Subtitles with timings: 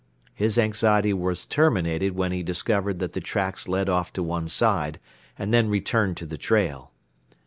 [0.33, 4.99] His anxiety was terminated when he discovered that the tracks led off to one side
[5.37, 6.91] and then returned to the trail.